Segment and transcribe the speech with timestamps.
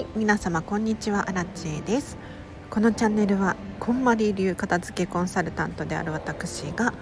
[0.00, 2.16] はい皆様こんにちはアラチェです。
[2.70, 6.94] このチャンネルはこんまり流片付けコンサルタントである私が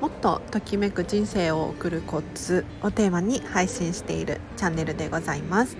[0.00, 5.76] もっとときめく人生を送るコツをテーマに配信しているチャンネルでございます。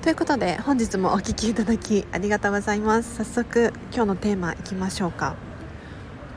[0.00, 3.16] ということで本日もお聴きいただきありがとうございます。
[3.16, 5.36] 早速今日のテーマいきましょうか。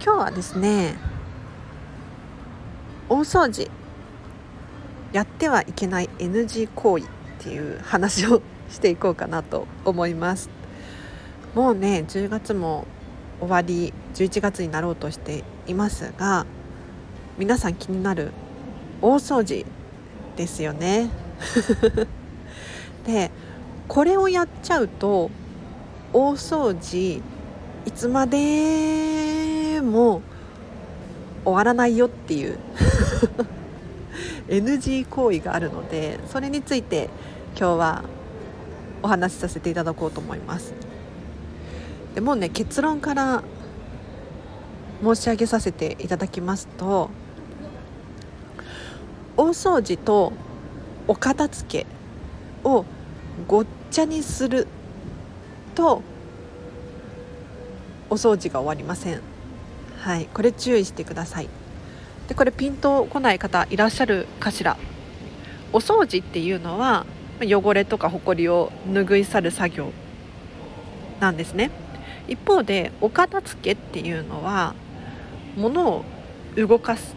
[0.04, 0.98] 今日はですね
[3.08, 3.72] 大掃除
[5.14, 7.08] やってはいけない NG 行為っ
[7.40, 10.50] ていう話をしていこうかなと思います。
[11.54, 12.86] もうね10月も
[13.40, 16.46] 終わり11月になろうとしていますが
[17.38, 18.32] 皆さん気になる
[19.02, 19.66] 大掃除
[20.36, 21.10] ですよね。
[23.06, 23.32] で
[23.88, 25.30] これをやっちゃうと
[26.12, 27.22] 大掃除
[27.86, 30.22] いつまでも
[31.44, 32.58] 終わらないよっていう
[34.50, 37.10] NG 行為があるのでそれについて
[37.58, 38.04] 今日は
[39.06, 40.74] お話しさせていただこうと思います。
[42.16, 43.44] でもね結論から
[45.04, 47.12] 申し上げさせていただきますと
[49.38, 50.34] 大掃除と
[51.08, 51.86] お片付け
[52.68, 52.84] を
[53.48, 54.66] ごっちゃにする
[55.76, 56.02] と
[58.10, 59.22] お掃除が終わりません。
[60.00, 61.50] はいこれ注意してください。
[62.28, 64.78] でこれピンとこない方いらっしゃるかしら。
[65.74, 67.06] お掃除っていうのは
[67.42, 69.92] 汚れとかほこりを拭い去る作業
[71.20, 71.72] なんですね。
[72.28, 74.74] 一方でお片付けっていうのは
[75.56, 76.06] 物を
[76.56, 77.16] 動かす。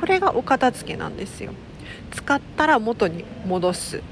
[0.00, 1.52] これがお片付けなんですよ。
[2.10, 4.02] 使ったら元に戻す。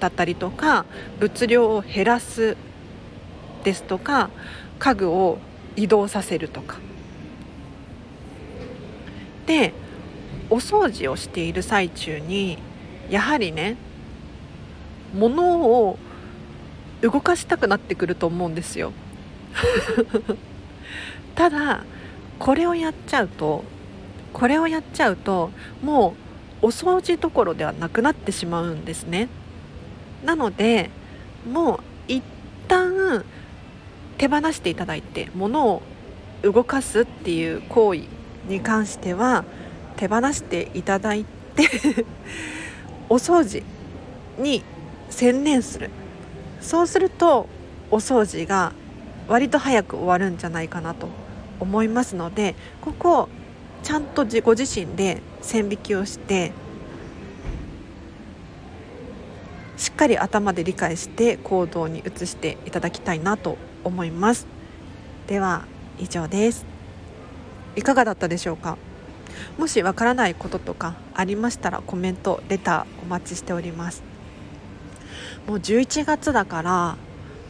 [0.00, 0.86] だったりとか
[1.18, 2.56] 物量を減らす
[3.64, 4.30] ですとか
[4.78, 5.36] 家具を
[5.76, 6.78] 移動させるとか。
[9.46, 9.72] で
[10.48, 12.58] お掃除をしている最中に
[13.08, 13.76] やはりね
[15.14, 15.98] 物を
[17.02, 18.92] 動かしたくなってくると思うんですよ。
[21.34, 21.84] ただ
[22.38, 23.64] これをやっちゃうと
[24.32, 25.50] これをやっちゃうと
[25.82, 26.14] も
[26.62, 29.28] うお掃除どころではなくなってしまうんですね。
[30.24, 30.90] なので
[31.50, 32.22] もう一
[32.68, 33.24] 旦
[34.18, 35.82] 手放していただいて物を
[36.42, 38.02] 動かすっていう行為
[38.48, 39.44] に関しては
[39.96, 41.68] 手放していただいて
[43.08, 43.62] お掃除
[44.38, 44.62] に
[45.10, 45.90] 専念する。
[46.60, 47.46] そうすると
[47.90, 48.72] お掃除が
[49.28, 51.08] 割と早く終わるんじゃないかなと
[51.58, 53.28] 思いますのでここ
[53.82, 56.52] ちゃんとご自身で線引きをして
[59.76, 64.46] しっかり頭で理解して行動に移していただきたいなと思います。
[65.26, 65.64] では
[65.98, 66.66] 以上です。
[67.76, 68.76] いかがだったでしょうか？
[69.56, 74.09] もしわからないこととかありましたらコメントレターお待ちしております。
[75.50, 76.96] もう11月だから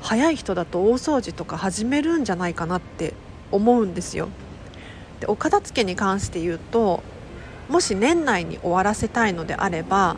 [0.01, 3.13] 早い人だと大掃除とか始めるんじゃないかなって
[3.53, 4.31] 思うんですよ。
[5.21, 7.03] でお片付けに関して言うと
[7.69, 10.17] もし年内に終わらせたいのであれば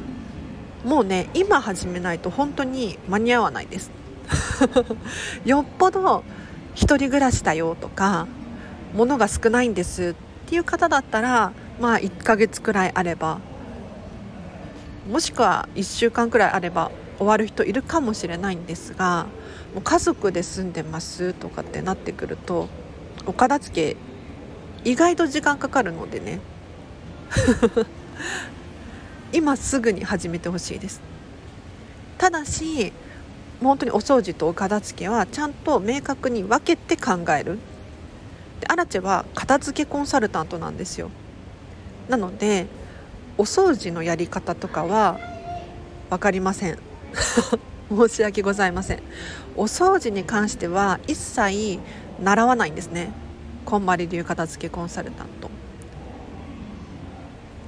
[0.85, 3.91] もうね今始めないと本当に間に合わないです。
[5.45, 6.23] よっぽど
[6.77, 8.29] 1人暮らしだよとか
[8.95, 11.51] 物が少ないんですっていう方だったら
[11.81, 13.41] まあ1ヶ月くらいあれば
[15.11, 19.27] もしくは1週間くらいあれば終わる人いるかもしれないんですが
[19.75, 22.69] もう家族で住んでますとかってなってくると
[23.27, 26.41] お片付け意外と時間かかるのでね。
[29.33, 31.01] 今すぐに始めてほしいです。
[32.19, 32.93] ただし
[33.63, 37.61] 本当にお掃除とお片付けはちゃんと明確に分けて考える。
[38.61, 41.09] でアラチェは片付けコンサルタントなんですよ。
[42.09, 42.67] なので
[43.39, 45.21] お掃除のやり方とかは
[46.11, 46.92] 分かりません。
[47.91, 49.03] 申し訳ございません。
[49.57, 51.79] お掃除に関しては一切
[52.23, 53.13] 習わないんですね。
[53.65, 55.51] こんまり流片付けコンサルタント。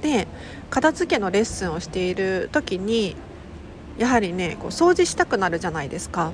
[0.01, 0.27] で
[0.69, 3.15] 片付けのレッスンをしている時に
[3.97, 6.31] やはりねこう掃除したくなるじゃないですか。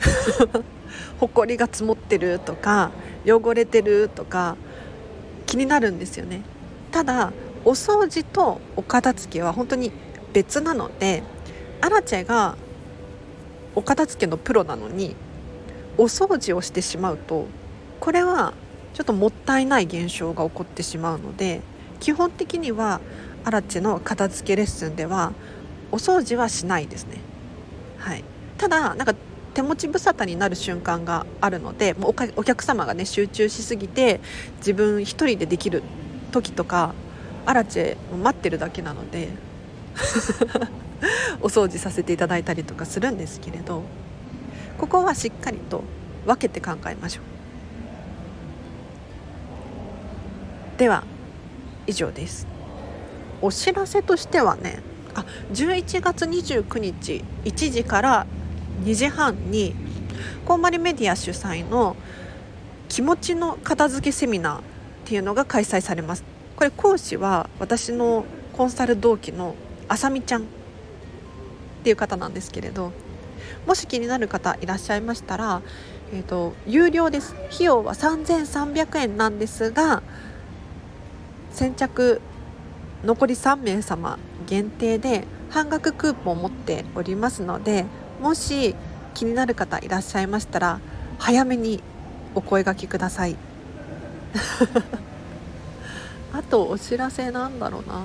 [1.20, 2.90] ほこりが積もってるとか
[3.26, 4.56] 汚れてるとか
[5.46, 6.42] 気になるんですよね。
[6.90, 7.32] ただ
[7.64, 9.92] お掃除とお片付けは本当に
[10.32, 11.22] 別なので
[11.80, 12.56] アラチェが
[13.74, 15.14] お片付けのプロなのに
[15.96, 17.46] お掃除をしてしまうと
[18.00, 18.54] これは
[18.94, 21.60] ちょっともったいない現象が起こってしまうので
[22.00, 23.00] 基本的には
[23.44, 25.32] アラチェの片付けレッスンでは
[25.92, 27.18] お掃除はしないですね。
[27.98, 28.24] はい、
[28.58, 29.14] ただなんか
[29.54, 34.20] 手持ち無沙汰になる瞬間があるのでもうお客様がね集中しすぎて
[34.58, 35.82] 自分一人でできる
[36.30, 36.94] 時とか
[37.46, 39.28] アラチェ待ってるだけなので
[41.40, 43.82] お掃除させていただいたりとかするんですけれど
[44.78, 45.84] ここはしっかりと
[46.26, 47.20] 分けて考えましょ
[50.76, 50.78] う。
[50.78, 51.04] では
[51.86, 52.46] 以上です。
[53.42, 54.82] お知らせとしてはね
[55.14, 58.26] あ11月29日1時から
[58.84, 59.74] 2時半に
[60.44, 61.96] こんまりメディア主催の
[62.88, 64.62] 気持ちの片付けセミナーっ
[65.04, 66.24] ていうのが開催されます。
[66.56, 69.54] これ講師は私のコンサル同期の
[69.88, 70.59] あさみちゃん。
[71.80, 72.92] っていう方なんですけれど
[73.66, 75.62] もし気になる方いらっしゃいましたら、
[76.12, 77.34] えーと、有料です。
[77.52, 80.02] 費用は3300円なんですが
[81.52, 82.20] 先着
[83.02, 87.86] 残り3名様限定で半額クーポンを持っておりますので
[88.20, 88.74] もし
[89.14, 90.80] 気になる方いらっしゃいましたら
[91.18, 91.82] 早めに
[92.34, 93.36] お声がけください。
[96.32, 98.04] あとお知らせなんだろうな。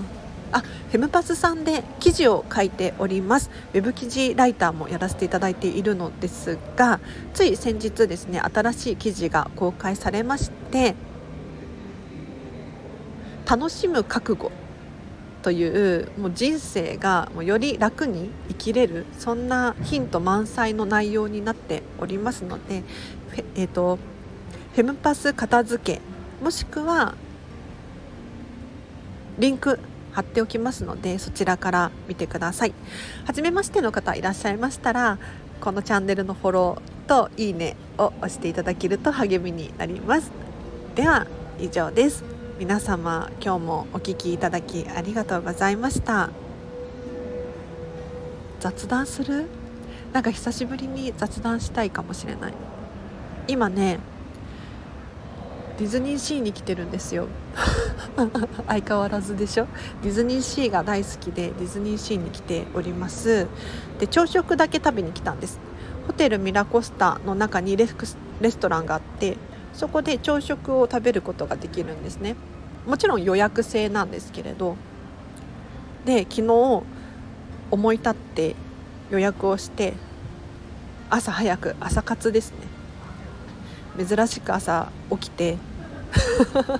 [0.51, 3.49] あフェムパスさんで記事を書いております。
[3.73, 6.99] ウェブ記事ライターもやらせていただいているのですが
[7.33, 10.95] つい先日ですね新しい記事が公開されまして
[13.45, 14.51] 楽しむ覚悟
[15.43, 22.83] というもう人生がもうより楽に生きれるそんなヒント満載の内容になっておりますので、
[23.55, 23.99] えーと、
[24.73, 26.01] フェムパス片付け
[26.43, 27.13] もしくは
[29.37, 29.79] リンク
[30.15, 32.73] 貼っておきますのでそちらから見てください。
[33.25, 35.19] 初めましての方いらっしゃいましたら
[35.59, 40.31] このチャンネルのフォローといいねを押していただけると励みになります。
[40.95, 41.27] では
[41.59, 42.23] 以上です。
[42.57, 46.29] 皆様今日もお聴きいただきありがとうございました。
[48.61, 49.47] 雑談する？
[50.13, 52.53] なんか久しぶりに雑談したいかもしれない。
[53.49, 53.99] 今ね
[55.77, 57.27] ディズニーシーに来てるんですよ。
[58.67, 59.67] 相変わらずでしょ？
[60.03, 63.47] ディズニーシーが大好きでディズニーシーに来ております。
[63.99, 65.59] で朝食だけ食べに来たんです。
[66.07, 67.95] ホテルミラコスタの中にレス
[68.57, 69.37] トランがあって
[69.73, 72.35] そこで朝食を食べることができるんですね。
[72.87, 74.75] もちろん予約制なんですけれど。
[76.05, 76.83] で昨日
[77.71, 78.55] 思い立って
[79.09, 79.93] 予約をして
[81.09, 82.74] 朝早く朝活ですね。
[83.97, 85.57] 珍しく朝起きて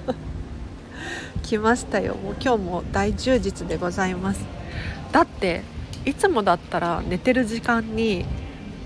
[1.44, 2.16] 来ましたよ。
[2.16, 4.44] もう今日も大充実でございます。
[5.12, 5.62] だって
[6.06, 8.26] いつもだったら寝てる時間に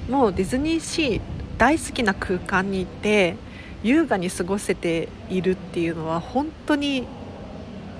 [0.09, 1.21] もうディズニーシー
[1.57, 3.35] 大好きな空間にいて
[3.83, 7.05] 優雅に過ごせているっていうのは本当に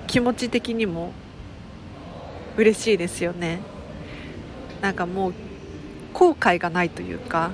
[0.06, 1.12] 気持ち的にも
[2.56, 3.60] 嬉しいですよね。
[4.80, 5.34] なんかもう
[6.12, 7.50] 後悔がないというか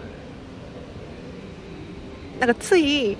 [2.41, 3.17] なんかつい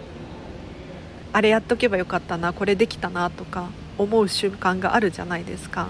[1.33, 3.69] あれやっとけばよかったなこれできたなとか
[3.99, 5.89] 思う瞬間があるじゃないですか。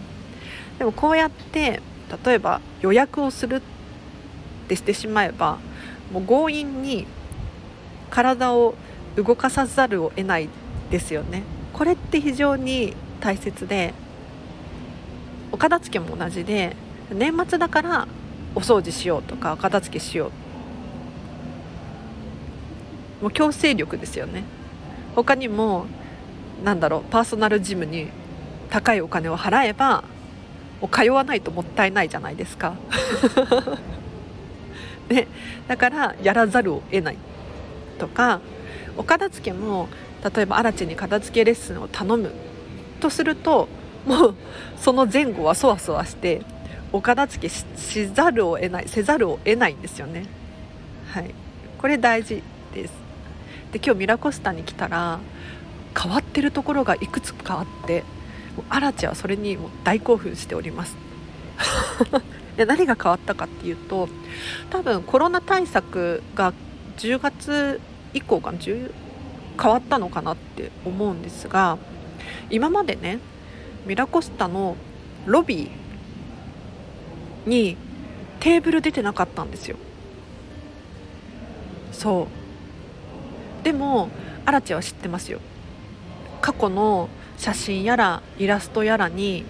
[0.79, 1.81] でもこうやって
[2.25, 3.61] 例えば予約をするっ
[4.69, 5.59] てしてしまえば
[6.13, 7.07] もう強引に
[8.11, 8.75] 体を
[9.17, 10.49] 動かさざるを得ない
[10.91, 11.43] ですよね。
[11.73, 13.93] これって非常に大切で
[15.53, 16.77] お片付けも同じで
[17.13, 18.09] 年末だから
[18.55, 20.46] お掃除しようとかお片付けしよう
[23.21, 24.45] もう強制力ですよね。
[25.15, 25.87] 他にも
[26.65, 28.09] なんだろうパーソナルジムに
[28.71, 30.05] 高いお金を払えば
[30.81, 32.75] もう通わないともったいないじゃないですか。
[35.09, 35.29] で
[35.69, 37.17] だからやらざるを得ない。
[37.99, 38.41] とか
[38.97, 39.89] お片付けも
[40.35, 42.33] 例えば荒地に片付けレッスンを頼む。
[43.01, 43.69] とすると
[44.07, 44.35] もう
[44.79, 46.43] その前後はそわそわして
[46.93, 50.27] お片付けしざるを得ないせざるを得ないんですよね。
[51.13, 51.35] はい。
[51.79, 52.43] これ大事
[52.75, 53.06] です。
[53.73, 55.21] で今日ミラコスタに来たら
[55.99, 58.05] 変わってるところがいくつかあって
[58.69, 60.97] アラチはそれにも大興奮しております。
[62.57, 64.09] で何が変わったかっていうと
[64.71, 66.55] 多分コロナ対策が
[66.97, 67.81] 10月
[68.15, 68.91] 以降が変
[69.71, 71.77] わったのかなって思うんですが
[72.49, 73.19] 今までね
[73.85, 74.77] ミラコスタの
[75.27, 77.77] ロビーに
[78.41, 79.77] テーブル出てなかったんですよ。
[81.93, 82.46] そう。
[83.67, 84.11] でも
[84.45, 85.41] アラチは知ってますよ。
[86.41, 89.45] 過去の写真やらイラストやらに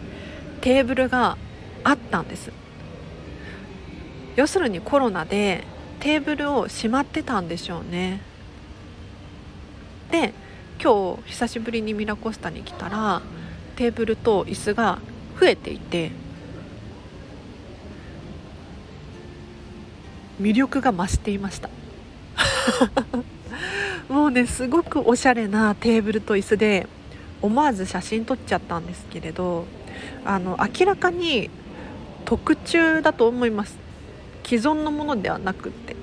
[0.63, 1.37] テーブルが
[1.85, 2.51] あったんです。
[4.35, 5.65] 要するにコロナで
[6.01, 8.23] テーブルをしまってたんでしょうね。
[10.11, 10.33] で
[10.83, 13.21] 今日久しぶりにミラコスタに来たら
[13.77, 14.99] テーブルと椅子が
[15.39, 16.11] 増えていて
[20.41, 21.69] 魅力が増していました。
[24.09, 26.87] もうねすごくおしゃれなテーブルと椅子で
[27.43, 29.67] 思わず写真撮っちゃったんですけれど
[30.25, 31.51] あの明らかに
[32.25, 33.79] 特注だと思います。
[34.45, 35.97] 既存のものではなくって。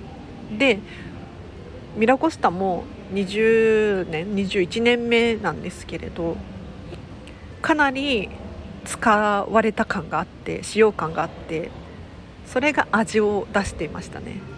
[0.57, 0.79] で
[1.95, 6.36] ミラコスタも20年21年目なんですけれど
[7.62, 8.29] かなり
[8.86, 11.72] 使われた感があって使用感があって
[12.48, 14.52] それが味を出していましたね。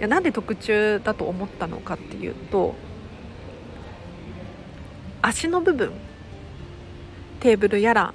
[0.00, 2.74] やなんで特注だと思ったのかっていうと
[5.20, 5.92] 足の部分
[7.40, 8.14] テーブルやら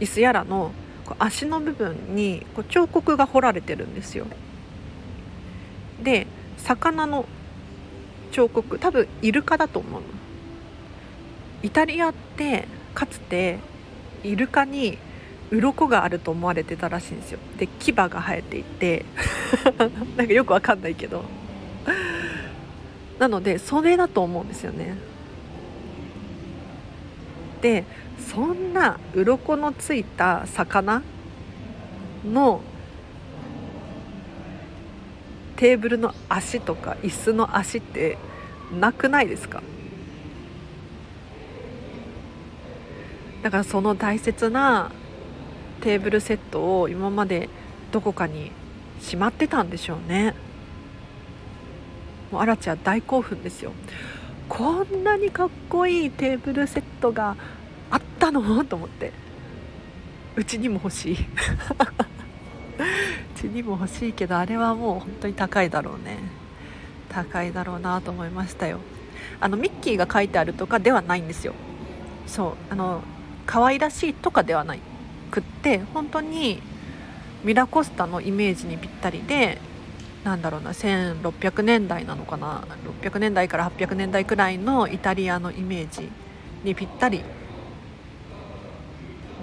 [0.00, 0.72] 椅子やらの
[1.18, 4.26] 足の部分にこう彫刻が彫られてるんですよ。
[6.02, 6.26] で
[6.58, 7.24] 魚の
[8.30, 10.02] 彫刻多分イルカだと思う
[11.62, 13.58] イタリアってかつて
[14.22, 14.98] イルカに
[15.50, 17.38] 鱗があると思われてたらしいんですよ。
[17.58, 19.04] で牙が生えていて。
[20.16, 21.24] なんかよくわかんないけど。
[23.18, 24.96] なのでそれだと思うんですよね。
[27.62, 27.84] で
[28.18, 31.02] そんな鱗のついた魚
[32.24, 32.60] の
[35.56, 38.18] テーブルの足とか椅子の足って
[38.78, 39.62] なくないですか？
[43.42, 44.92] だからその大切な
[45.78, 47.48] テーブルセットを今まで
[47.92, 48.52] どこかに
[49.00, 50.34] しまってたんでしょうね。
[52.30, 53.72] もうアラチは大興奮ですよ。
[54.48, 57.36] こんなにかっこいいテーブルセットが
[57.90, 58.64] あったの？
[58.64, 59.12] と思って。
[60.36, 61.16] うちにも欲しい。
[63.34, 66.18] うちにも欲しいけどあれはもう本当に高いだろうね。
[67.08, 68.78] 高いだろうなと思いましたよ。
[69.40, 71.54] あのミッキーが書いてあるとかではないんですよ。
[72.26, 72.52] そう。
[72.70, 73.02] あの
[73.46, 74.80] 可愛らしいとかではない。
[75.28, 76.62] くって本当に
[77.44, 79.58] ミラコスタのイメージにぴったりで
[80.24, 82.64] なんだろうな1600年代なのかな
[83.02, 86.10] 600年代から800年代くらいのイタリアのイメージ
[86.64, 87.22] にぴったり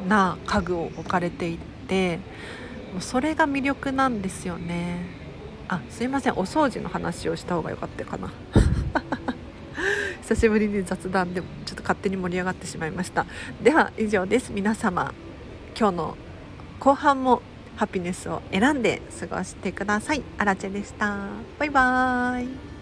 [0.08, 2.20] な家具を置かれていて
[3.00, 5.26] それが魅力なんですよね。
[5.68, 8.32] あすいませんお掃除の話をした方が良かったかな。
[10.22, 13.26] 久しぶりに雑談でちょっと勝手に盛り上がってしまいました。
[13.62, 14.52] では以上です。
[14.54, 15.25] 皆様。
[15.78, 16.18] 今日の
[16.80, 17.42] 後半も
[17.76, 20.24] ハピネスを選んで過ごしてください。
[20.38, 21.28] アラチェでした。
[21.60, 22.75] バイバーイ。